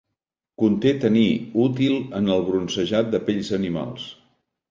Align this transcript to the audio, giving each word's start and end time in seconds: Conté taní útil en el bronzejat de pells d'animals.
Conté 0.61 0.93
taní 1.03 1.25
útil 1.65 1.99
en 2.21 2.31
el 2.37 2.43
bronzejat 2.49 3.11
de 3.17 3.23
pells 3.27 3.51
d'animals. 3.57 4.09